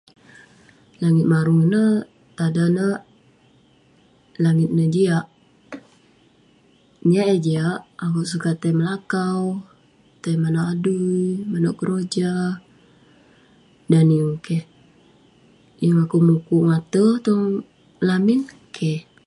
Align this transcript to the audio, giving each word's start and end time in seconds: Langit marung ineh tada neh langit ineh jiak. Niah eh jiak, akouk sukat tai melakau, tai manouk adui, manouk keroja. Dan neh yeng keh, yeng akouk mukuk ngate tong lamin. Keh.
Langit 1.03 1.25
marung 1.31 1.61
ineh 1.65 1.91
tada 2.37 2.65
neh 2.77 2.97
langit 4.43 4.69
ineh 4.71 4.89
jiak. 4.95 5.25
Niah 7.07 7.25
eh 7.33 7.41
jiak, 7.45 7.79
akouk 8.03 8.29
sukat 8.31 8.55
tai 8.61 8.73
melakau, 8.79 9.41
tai 10.21 10.35
manouk 10.41 10.69
adui, 10.73 11.25
manouk 11.51 11.75
keroja. 11.79 12.33
Dan 13.91 14.03
neh 14.07 14.17
yeng 14.21 14.35
keh, 14.45 14.63
yeng 15.83 15.97
akouk 16.03 16.23
mukuk 16.27 16.63
ngate 16.67 17.03
tong 17.25 17.45
lamin. 18.07 18.41
Keh. 18.75 18.99